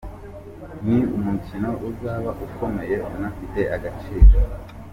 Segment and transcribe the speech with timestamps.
[0.87, 4.35] Ni umukino uzaba ukomeye unafite agaciro.